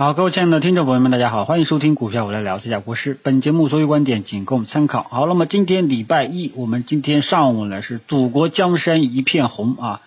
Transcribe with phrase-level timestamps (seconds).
[0.00, 3.14] 好，各位亲爱的听众朋友们，大家好，欢迎收听股票我来聊，这家国师。
[3.22, 5.02] 本节目所有观点仅供参考。
[5.02, 10.00] 好，那么今天礼拜一，我们今天上午呢是祖国江山一片红啊，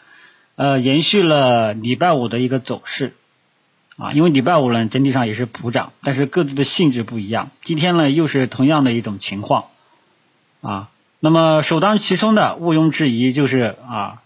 [0.55, 3.13] 呃，延续了礼拜五的一个走势
[3.95, 7.52] 啊，因为礼拜五呢整体上也是普涨，但是各自的性质不一样。
[7.62, 9.66] 今天呢又是同样的一种情况
[10.62, 10.89] 啊，
[11.20, 14.23] 那么首当其冲的毋庸置疑就是啊，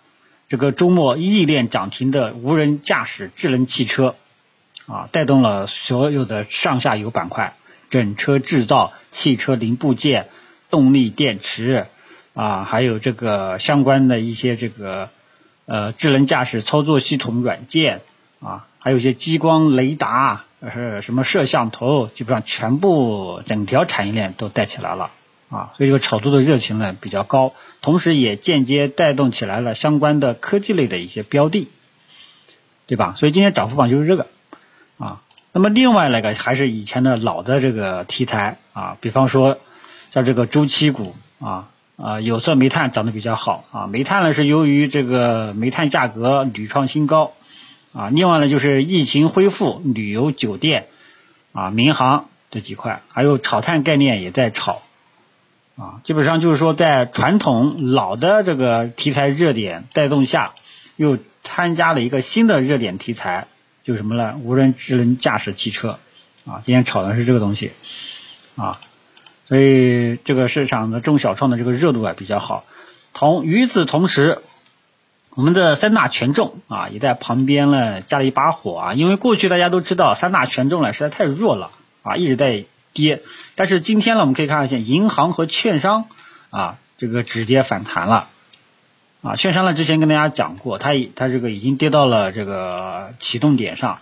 [0.48, 4.16] 这个周末异练涨停的无人驾驶智能汽车。
[4.88, 7.58] 啊，带动了所有的上下游板块，
[7.90, 10.30] 整车制造、汽车零部件、
[10.70, 11.88] 动力电池
[12.34, 15.10] 啊，还有这个相关的一些这个
[15.66, 18.00] 呃智能驾驶操作系统软件
[18.40, 25.12] 啊，还有一些激光雷达是什么摄像头，基本上全部整条产业链都带起来了
[25.50, 31.68] 啊，所以这个炒作的热情呢比较高，同时也间接带动起来了相关的科技类的一些标的，
[32.86, 33.16] 对吧？
[33.18, 34.28] 所以今天涨幅榜就是这个。
[35.58, 39.58] 那么另外那个还是以前的老的这个题材啊，比方说
[40.12, 47.34] 像这个周期股啊啊，有色煤炭涨得比较好啊，煤炭呢是由于这个煤炭价格屡创新高
[47.92, 50.90] 啊，另外呢就是疫情恢复、旅游酒店
[51.54, 54.84] 啊、民航这几块，还有炒炭概念也在炒
[55.76, 60.54] 啊，基本上就是说在传统老的这个题材热点带动下，
[60.98, 63.48] 又参加了一个新的热点题材。
[63.88, 64.36] 就什么呢？
[64.44, 65.98] 无人智能驾驶汽车
[66.46, 67.72] 啊，今天炒的是这个东西
[68.58, 68.82] 啊，
[69.48, 72.66] 所以这个市场的中小创的这个热度啊比较好。
[73.14, 74.42] 同与此同时，
[75.30, 81.72] 我们的三大权重啊也在旁边呢加了一把火啊，因为过去大家都知道三大权重呢实在太弱了
[82.04, 83.24] 啊，一直在跌。
[83.56, 86.10] 但是今天呢，我们可以看见银行和券商
[86.50, 88.28] 啊这个止跌反弹了。
[89.24, 94.00] 啊，券商呢，之前跟大家讲过，它它这个已经跌到了这个启动点上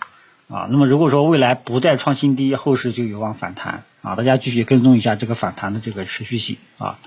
[0.48, 0.68] 啊。
[0.70, 4.14] 那么如果说未来不再创新低，后市就有望反弹啊。
[4.14, 6.98] 大家继续跟踪一下这个反弹的这个持续性啊。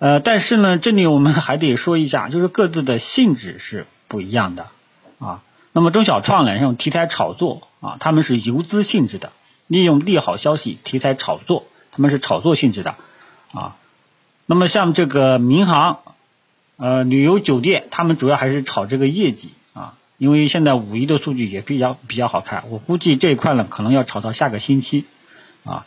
[0.00, 4.66] 呃，但是呢，这里我们还得说一下，就是各自的性质是不一样的
[5.20, 5.40] 啊。
[5.72, 9.30] 那么中小创呢，这种题材炒作啊，他们是游资性质的，
[9.68, 12.96] 利用利好消息题材炒作，他们是炒作性质的
[13.52, 13.76] 啊。
[14.44, 16.00] 那么像这个民航。
[16.76, 25.04] 呃，旅游酒店他们主要还是炒这个业绩啊，因为现在五一的数据也比较比较好看，我估计这一块呢可能要炒到下个星期
[25.64, 25.86] 啊。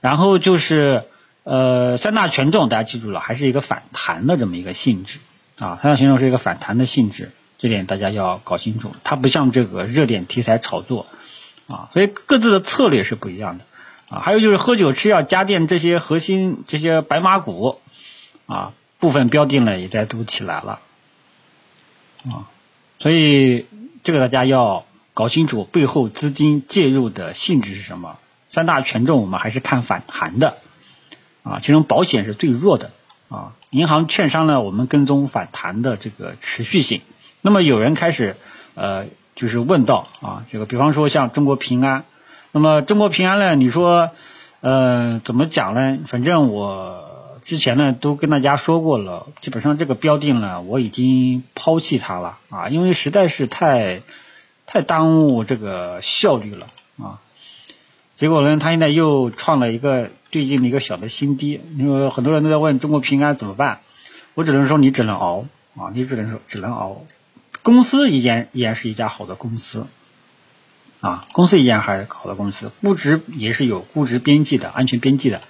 [0.00, 1.04] 然后就是
[1.42, 5.18] 呃三大权重，大家记住了，还是一个反弹的这么一个性质
[5.58, 11.06] 啊，三大权重是一个反弹的性质，这点大家要搞清楚，它不像这个热点题材炒作
[11.66, 13.64] 啊，所以各自的策略是不一样的
[14.08, 14.20] 啊。
[14.20, 17.80] 还有就是喝酒、吃药、家电这些核心这些白马股
[18.46, 18.72] 啊。
[19.02, 20.78] 部分标的呢也在都起来了
[22.24, 22.46] 啊，
[23.00, 23.66] 所以
[24.04, 28.16] 这个大家要搞清楚背后资金介入的性质是什么。
[28.48, 30.58] 三大权重我们还是看反弹的
[31.42, 32.92] 啊，其中保险是最弱的
[33.28, 37.00] 啊，银行、券商呢我们跟踪反弹的这个持续性。
[37.40, 38.36] 那么有人开始
[38.74, 42.04] 呃就是问到啊，这个比方说像中国平安，
[42.52, 44.12] 那么中国平安呢，你说
[44.60, 45.98] 呃怎么讲呢？
[46.06, 47.01] 反正我。
[47.44, 54.02] 之前呢都跟大家说过了，基本上这个标的呢我已经抛弃它了啊，因为实在是太
[54.66, 57.20] 太耽误这个效率了啊。
[58.14, 63.80] 结果呢，它现在又创了一个最近的一个小的新低，因为很多人都在问中国平安怎么办，
[64.34, 67.04] 我只能说你只能熬啊，你只能说只能熬。
[67.62, 69.86] 公司依然依然是一家好的公司
[71.00, 75.40] 啊，公司依然还是好的公司，估值也是有估值边际的安全边际的。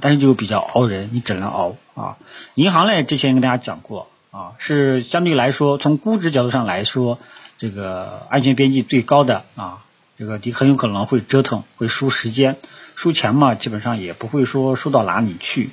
[0.00, 2.16] 但是就比较熬人，你只能熬啊。
[2.54, 7.18] 银行呢，之前跟大家讲过啊，是相对来说从估值角度上来说，
[7.58, 9.84] 这个安全边际最高的啊，
[10.16, 12.56] 这个你很有可能会折腾，会输时间，
[12.94, 15.70] 输钱嘛，基本上也不会说输到哪里去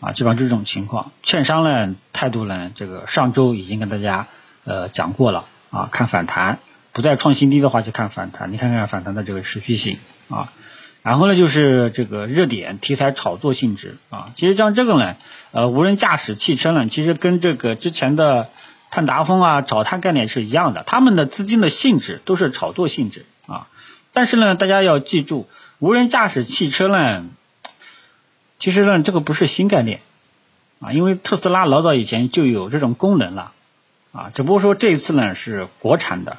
[0.00, 1.12] 啊，基本上就这种情况。
[1.22, 4.28] 券商呢态度呢，这个上周已经跟大家
[4.64, 6.58] 呃讲过了啊，看反弹，
[6.92, 9.98] 不再创新低的话就看反弹，你看看反弹的这个持续性
[10.28, 10.52] 啊。
[11.02, 14.32] 然后呢，就是这个热点题材炒作性质啊。
[14.36, 15.16] 其实像这个呢，
[15.50, 18.50] 呃，无人驾驶汽车呢，其实跟这个之前的
[18.90, 23.66] 碳达峰啊、找碳概念是一样的，他们的资金的性质都是炒作性质啊。
[24.12, 25.48] 但是呢，大家要记住，
[25.80, 27.24] 无人驾驶汽车呢，
[28.60, 30.02] 其实呢，这个不是新概念
[30.78, 33.50] 啊，因为特斯拉老早以前就有这种功能了
[34.12, 36.36] 啊，只不过说这一次呢是国产的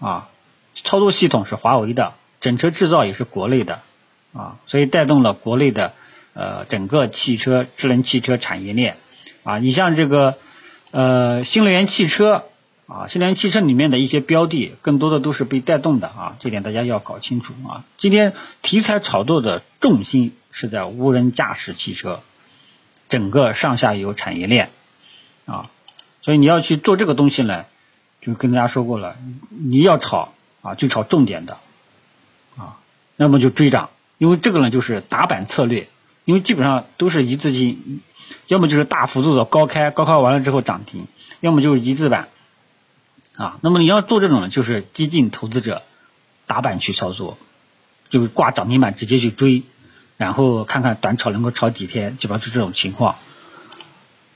[0.00, 0.28] 啊，
[0.74, 3.82] 操作系统是华为的，整车制造也是国内的。
[4.32, 5.92] 啊，所以带动了国内的
[6.34, 8.96] 呃整个汽车智能汽车产业链。
[9.42, 10.38] 啊，你像这个
[10.90, 12.44] 呃新能源汽车
[12.86, 17.84] 啊，新能源汽车里面的一些标的，更多的都是被带动的啊，这点大家要搞清楚啊。
[17.96, 22.20] 今天题材炒作的重心是在无人驾驶汽车，
[23.08, 24.70] 整个上下游产业链。
[25.46, 25.70] 啊，
[26.22, 27.64] 所以你要去做这个东西呢，
[28.20, 29.16] 就跟大家说过了，
[29.48, 31.58] 你要炒啊，就炒重点的。
[32.56, 32.78] 啊，
[33.16, 33.90] 那么就追涨，
[34.20, 35.88] 因为这个呢就是打板策略，
[36.26, 38.02] 因为基本上都是一字性，
[38.48, 41.06] 要么就是大幅度的高开，高开完了之后涨停，
[41.40, 42.28] 要么就是一字板。
[43.36, 45.80] 啊，那么你要做这种呢，就是激进投资者
[46.46, 47.38] 打板去操作，
[48.10, 49.62] 就是挂涨停板直接去追，
[50.18, 53.16] 然后看看短炒能够炒几天，基本上是这种情况。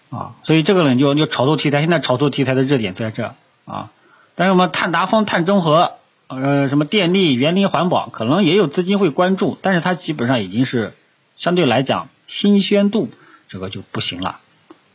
[0.08, 3.34] 啊，所以这个呢就就炒作题材，现在炒作题材的热点在这
[3.66, 3.90] 啊。
[4.34, 10.94] 但是我们碳达峰、碳中和，呃，什么电力、园林环保，可能也有资金会关注，但是它基本上已经是
[11.36, 13.10] 相对来讲新鲜度
[13.48, 14.40] 这个就不行了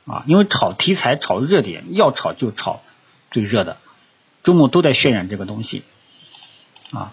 [0.06, 2.82] 啊，因为炒题材、炒热点，要炒就炒
[3.30, 3.78] 最热的。
[4.42, 5.84] 周末都在渲染这个东西，
[6.92, 7.12] 啊，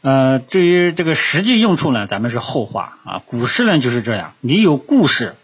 [0.00, 3.18] 呃，至于这个实际用处呢，咱们是后话啊。
[3.20, 5.36] 股市呢就是这样，你有故事，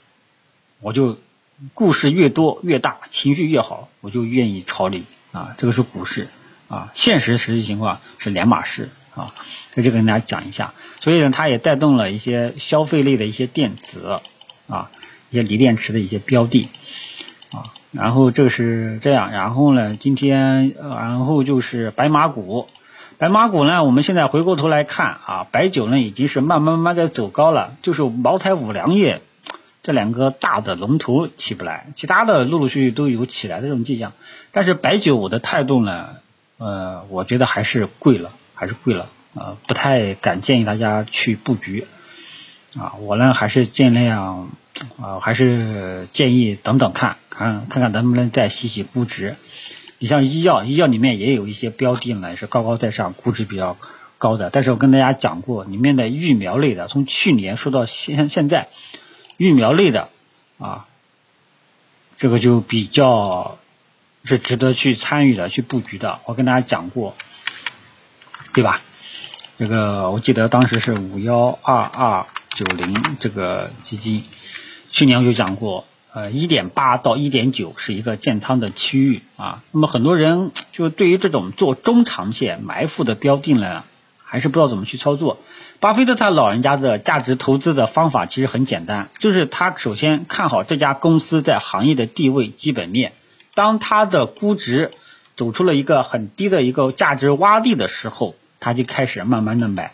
[0.80, 1.18] 我就
[1.74, 5.54] 故事越多越大，情绪越好，我就愿意炒你啊。
[5.56, 6.28] 这个是股市
[6.70, 9.34] 啊，现实实际情况是两码事啊。
[9.74, 14.20] 在这跟大家讲一下，所以呢，它也带动了一些消费类的一些电子
[14.68, 14.90] 啊，
[15.30, 16.68] 一些锂电池的一些标的
[17.52, 17.74] 啊。
[17.92, 22.68] 然后这是这样，然后呢，今天然后就是白马股，
[23.18, 29.22] 白马股呢，我们现在回过头来看啊，白酒呢已经是慢慢慢慢在走高了，就是茅台、五粮液
[29.82, 34.12] 这两个大的龙头起不来，其他的陆陆续续都有起来的这种迹象，
[34.52, 36.10] 但是白酒我的态度呢，
[36.60, 41.86] 呃，我觉得还是贵了，还是贵了，呃，不太敢建议大家去布局。
[42.78, 44.50] 啊，我呢还是尽量
[45.00, 49.36] 啊，还是建议等等看看看看能不能再洗洗估值。
[49.98, 53.78] 你像医药，医药里面也有一些标的呢，是高高在上，估值比较
[54.18, 54.50] 高的。
[54.50, 58.68] 但是我跟大家讲过，里面的疫苗类的，从去年说到现现在，
[59.38, 60.10] 疫苗类的
[60.58, 60.86] 啊，
[62.18, 63.58] 这个就比较
[64.24, 66.20] 是值得去参与的、去布局的。
[66.24, 67.16] 我跟大家讲过，
[68.52, 68.80] 对吧？
[69.58, 72.26] 这个我记得当时是五幺二二。
[72.52, 74.24] 九零这个基金，
[74.90, 79.62] 去年我就讲过，呃，一点八到一点九是一个建仓的区域啊。
[79.70, 83.84] 那么很多人就对于这种做中长线埋伏的标的呢，
[84.24, 85.38] 还是不知道怎么去操作。
[85.78, 93.12] 巴菲特他老人家的价值投资的方法其实很简单，就是他首先看好这家公司在行业的地位、基本面，
[93.60, 94.90] 当它的估值
[95.36, 99.92] 走出了一个很低的一个价值洼地的时候，他就开始慢慢的买，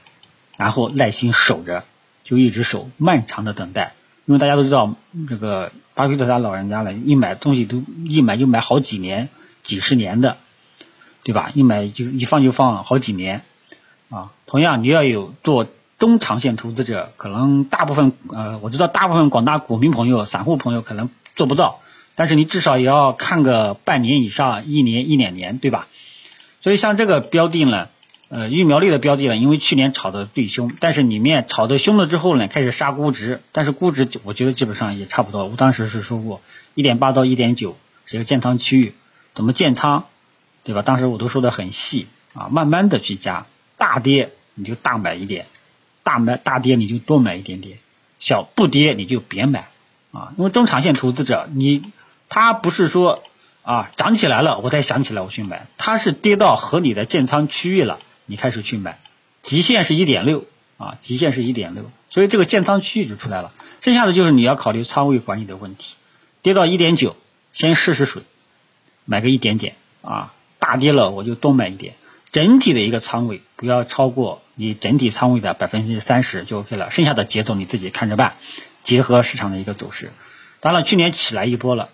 [0.56, 1.82] 然后耐心守着。
[2.22, 4.94] 就一直守，漫长的等待，因为大家都知道，
[5.28, 9.28] 这个巴菲特他老人家了，一买东西都一买就买好几年、
[9.62, 10.36] 几十年的，
[11.24, 11.50] 对吧？
[11.54, 13.42] 一买就一放就放好几年，
[14.10, 15.68] 啊，同样你要有做
[16.00, 21.78] 中长线投资者，可能大部分呃，我知道大部分广大股民朋友、散户朋友可能做不到，
[22.16, 25.86] 但是你至少也要看个半年以上，一年一两年，对吧？
[26.60, 27.88] 所以像这个标的呢。
[28.28, 35.44] 呃，疫苗类的标的呢，因为去年炒的最凶，但是里面炒的凶了之后呢，开始杀估值，但是估值我觉得基本上也差不多。
[35.44, 36.40] 我当时是说过，
[36.74, 38.94] 一点八到一点九是一个建仓区域，
[39.32, 40.06] 怎么建仓，
[40.64, 40.82] 对吧？
[40.82, 43.46] 当时我都说的很细啊，慢慢的去加，
[43.76, 45.46] 大跌你就大买一点，
[46.02, 47.78] 大买大跌你就多买一点点，
[48.18, 49.68] 小不跌你就别买
[50.10, 51.80] 啊，因为中长线投资者你
[52.28, 53.22] 它不是说
[53.62, 57.98] 啊涨起来了我才想起来我去买，它是跌到合理的建仓区域了。
[58.26, 58.98] 你开始去买，
[59.42, 60.46] 极限是一点六
[60.78, 63.52] 啊，极限是一点六，所以这个建仓区域就出来了。
[63.80, 65.94] 剩下的就是你要考虑仓位管理的问题，
[66.42, 67.14] 跌到一点九，
[67.52, 68.22] 先试试水，
[69.04, 71.94] 买个一点点啊，大跌了我就多买一点。
[72.32, 78.34] 整体的一个仓位不要超过你整体仓位的百分之三十就 OK 了，剩下的节奏你自己看着办，
[78.82, 80.10] 结合市场的一个走势。
[80.58, 81.90] 当然去年起来一波了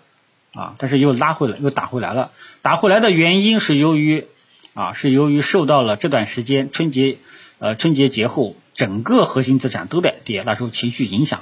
[0.53, 2.31] 啊，但是又拉回来，又打回来了。
[2.61, 4.27] 打回来的原因是由于。
[4.75, 7.19] 啊，是由于受到了这段时间春节，
[7.59, 11.41] 呃，春节节后整个核心资产都在跌，那时候情绪影响，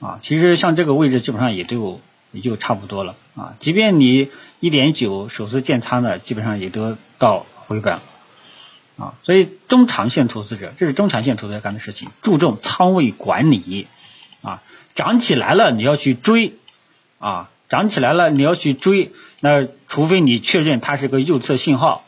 [0.00, 2.00] 啊，其实像这个位置基本上也都
[2.32, 8.00] 也就差不多了，啊，即便你一点九首次建仓的，基本上也都到回本，
[8.98, 13.86] 啊，所以中长线投资者，这是中长线投资者干的事情，注重仓位管理，
[14.42, 14.60] 啊，
[14.96, 16.54] 涨起来了你要去追，
[17.20, 22.04] 啊，涨起来了你要去追，那除非你确认它是个右侧信号。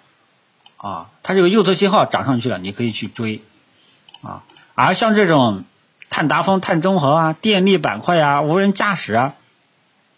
[0.77, 3.41] 啊，它这个右侧信号涨上去了，你可以去追
[4.21, 4.43] 啊。
[4.75, 5.63] 而像这种
[6.11, 9.35] 碳达峰、碳中和啊、电力板块啊、无人驾驶啊，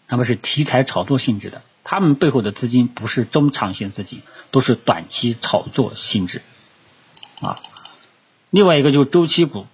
[0.07, 6.41] 他们是题材炒作性质的他们背后的资金不是中长线资金，都是短期炒作性质
[7.41, 7.59] 啊。
[8.49, 9.67] 另外一个就是周期股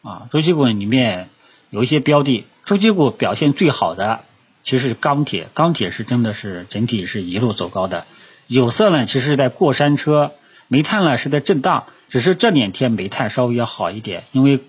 [0.00, 1.28] 啊，周期股里面
[1.68, 4.24] 有一些标的，周期股表现最好的
[4.68, 8.04] 其实钢铁，钢铁是真的是整体是一路走高的。
[8.46, 10.32] 有色呢，其实是在过山车，
[10.66, 14.62] 煤炭呢是在震荡，只是这两天煤炭稍微要好一点，因为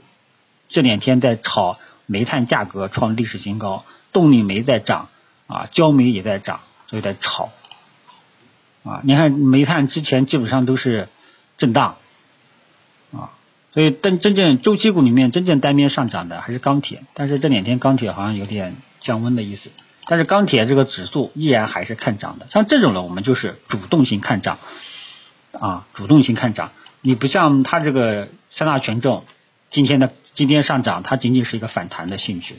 [0.70, 5.10] 这两天在炒煤炭价格创历史新高，动力煤在涨
[5.48, 6.62] 啊，焦煤也在涨。
[6.88, 7.52] 所以在炒，
[8.84, 11.10] 啊，你看煤炭之前基本上都是
[11.58, 11.98] 震荡，
[13.12, 13.36] 啊，
[13.74, 19.70] 所以但真正周期股里面真正单边上涨的还是钢铁，但是这两天钢铁好像有点降温的意思，
[20.10, 24.58] 但是钢铁这个指数依然还是看涨的，像这种呢，我们就是主动性看涨，
[25.52, 29.24] 啊，主动性看涨，你不像它这个三大权重
[29.70, 32.56] 今天的今天上涨，它仅仅是一个反弹的性质，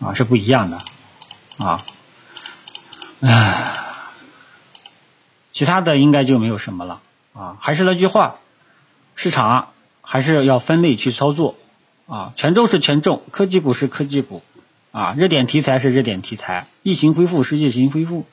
[0.00, 0.80] 啊，是不一样的，
[1.58, 1.84] 啊。
[3.20, 3.74] 唉，
[5.52, 7.02] 其他的应该就没有什么了
[7.34, 7.58] 啊。
[7.60, 8.36] 还是那句话，
[9.16, 9.68] 市场
[10.00, 11.56] 还是要分类去操作
[12.06, 12.32] 啊。
[12.36, 14.42] 权重是权重，科技股是科技股
[14.96, 18.24] 啊，热点题材是热点题材，疫情恢复是疫情恢复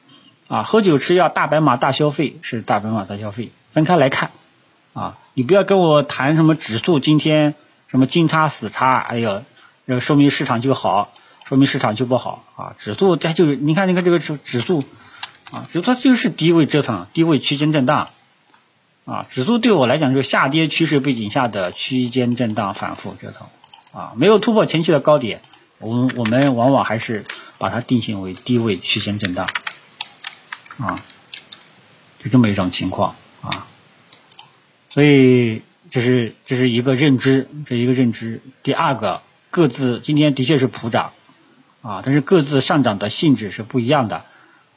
[0.47, 0.63] 啊。
[0.63, 4.31] 喝酒吃药大白马大消费是大白马大消费，分开来看
[4.93, 5.17] 啊。
[5.33, 7.55] 你不要跟我谈什么指数今天
[7.87, 9.43] 什么金叉死叉，哎呦，
[9.87, 11.11] 这说明市场就好。
[11.45, 14.85] 说明市场就不好啊，指数它就是你看，你看这个指指数
[15.51, 18.07] 啊，指数它就是低位折腾，低位区间震荡
[19.03, 23.47] 啊，指数对我来讲就是下跌趋势背景下的区间震荡反复折腾
[23.91, 25.41] 啊，没有突破前期的高点，
[25.83, 27.25] 我们我们往往还是
[27.57, 29.47] 把它定性为低位区间震荡
[30.77, 31.03] 啊，
[32.23, 33.67] 就这么一种情况啊，
[34.89, 35.61] 所以
[35.91, 38.41] 这是这是一个认知，这一个认知。
[38.63, 39.21] 第二个，
[39.51, 41.11] 各自今天的确是普涨。
[41.81, 44.23] 啊，但是各自上涨的性质是不一样的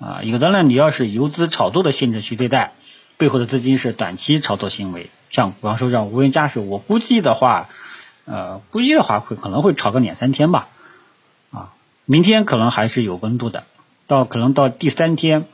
[0.01, 0.25] 啊。
[0.25, 2.73] 有的呢，你要是游资炒作的性质去对待，
[3.17, 5.09] 背后的资金是短期炒作行为。
[5.31, 7.69] 像比方说像无人驾驶，我估计的话，
[8.25, 10.67] 呃，估计的话会可能会炒个两三天吧。
[12.07, 13.65] 明天可能还是有温度的，
[14.07, 15.45] 到可能到第三天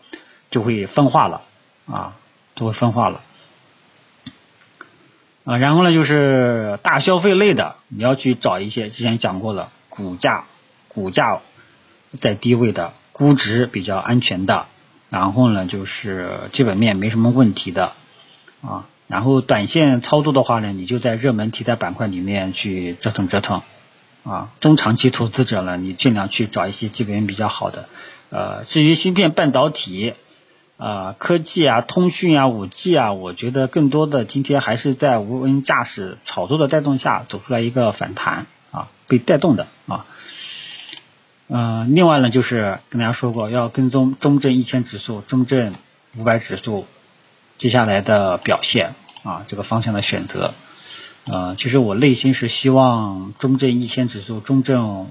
[0.50, 1.42] 就会分化了
[1.86, 2.16] 啊，
[2.54, 3.20] 就会分化了。
[5.44, 10.44] 啊，然后呢，就是大消费类的，你要去找一些之前讲过了，股价。
[10.94, 11.40] 股价
[12.20, 14.66] 在低位的，估值比较安全的，
[15.08, 17.94] 然后呢就是基本面没什么问题的
[18.60, 23.62] 啊，然后短线操作的话呢，你就在热门题材板块里面去折腾折腾
[24.24, 27.88] 啊，中长期投资者呢，你尽量去找一些基本面比较好的，
[28.30, 30.14] 呃，至于芯片半导体
[30.76, 40.06] 啊、科技啊、通讯啊、五 G 啊，我觉得更多的今天还是在无人驾驶炒作的带动下走出来一个反弹啊，被带动的啊。
[41.48, 45.74] 嗯，另外呢，就是跟大家说过，要跟踪中证一千指数、中证
[46.16, 46.86] 五百指数
[47.58, 50.54] 接下来的表现啊，这个方向的选择。
[51.24, 55.08] 呃，其实我内心是希望中证一千指数、中证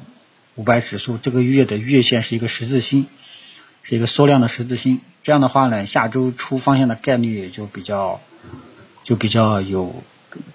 [0.56, 3.08] 五百指数这个月的月线是一个十字星，
[3.82, 5.00] 是一个缩量的十字星。
[5.24, 8.20] 这样的话呢，下周出方向的概率就比较
[9.04, 10.04] 就比较有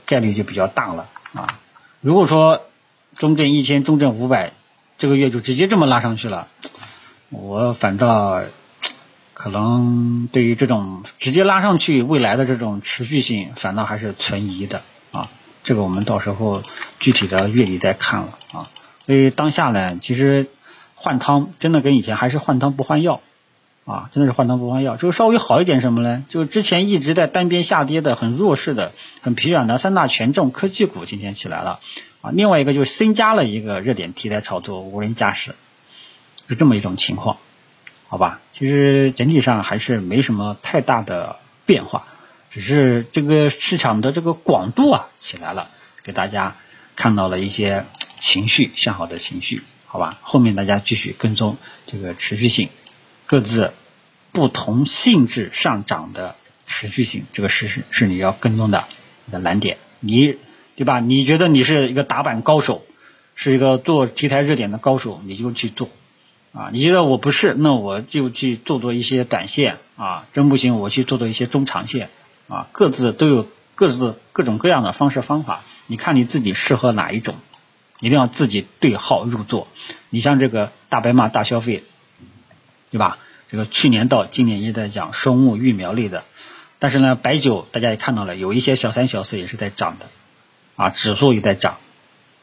[0.05, 1.59] 概率就比较大了啊。
[2.03, 2.63] 如果说
[3.17, 4.53] 中证一千、中证五百，
[4.99, 6.49] 这个月就直接这么拉上去了，
[7.31, 8.43] 我反倒
[9.33, 14.83] 可能对于这种直接拉上去未来的这种持续性，反倒还是存疑的
[15.13, 15.31] 啊。
[15.67, 16.63] 这个我们到时候
[17.01, 18.71] 具体的月底再看了啊。
[19.05, 20.47] 所以当下呢，其实
[20.95, 23.21] 换汤真的跟以前还是换汤不换药
[23.85, 24.97] 啊，真的是换汤不换药。
[24.97, 26.25] 就是稍微好一点什么呢？
[26.29, 28.93] 就是之前一直在单边下跌的、很弱势的、
[29.23, 31.81] 很疲软的三大权重科技股今天起来了
[32.21, 32.31] 啊。
[32.33, 35.57] 另外一个就是新加了一个热点题材炒作无人驾驶，
[36.49, 37.39] 是这么一种情况，
[38.07, 38.41] 好吧？
[38.53, 42.07] 其实整体上还是没什么太大的变化，
[42.51, 45.71] 只是这个市场的这个广度啊起来了，
[46.03, 46.57] 给大家
[46.95, 47.87] 看到了一些
[48.19, 50.19] 情绪向好的情绪，好吧？
[50.23, 52.69] 后面大家继续跟踪这个持续性，
[53.27, 53.73] 各自
[54.33, 56.37] 不同性质上涨的
[56.67, 58.85] 持续性，这个是是是你要跟踪的
[59.25, 60.39] 你的难点，你。
[60.79, 61.01] 对吧？
[61.01, 62.85] 你觉得你是一个打板高手，
[63.35, 65.89] 是一个做题材热点的高手，你就去做
[66.53, 66.69] 啊。
[66.71, 70.27] 你觉得我不是，那我就去做做一些短线啊。
[70.35, 72.11] 真不行，我去做做一些中长线
[72.49, 72.69] 啊。
[72.73, 77.35] 各自都有各自各种各样的方式方法，你看你自己适合哪一种，
[78.01, 79.69] 一定要自己对号入座。
[80.11, 81.85] 你像这个大白马大消费，
[82.91, 83.19] 对吧？
[83.49, 86.25] 这个去年到今年也在讲生物育苗类的，
[86.79, 90.07] 但是呢，白酒大家也看到了，有一些小三小四也是在涨的。
[90.75, 91.79] 啊，指数也在涨，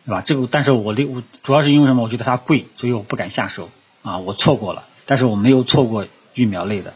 [0.07, 0.21] 对吧？
[0.25, 2.01] 这个，但是我我主要是因为什么？
[2.01, 3.69] 我觉得它贵，所以我不敢下手
[4.01, 4.85] 啊，我错过了。
[5.05, 6.95] 但是我没有错过疫苗类的，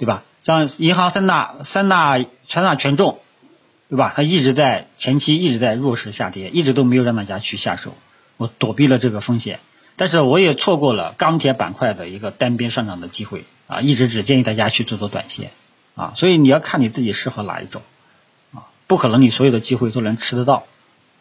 [0.00, 0.22] 对吧？
[0.40, 3.20] 像银行三大三大三大权重，
[3.90, 4.10] 对吧？
[4.16, 7.94] 它一直在前期一直在弱势下跌，一直都没有让大家去下手，
[8.38, 9.60] 我躲避了这个风险，
[9.96, 13.82] 但是我也错过了钢铁板块的一个单边上涨的机会啊！
[13.82, 15.50] 一直只建议大家去做做短线
[15.96, 17.82] 啊，所以你要看你自己适合哪一种
[18.54, 20.64] 啊，不可能你所有的机会都能吃得到，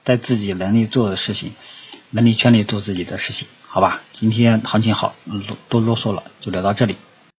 [0.05, 1.51] 在自己能力做的事情，
[2.12, 4.01] 能力圈里做自己的事情，好吧？
[4.13, 6.95] 今天行情好，多多啰嗦了，就聊到这里。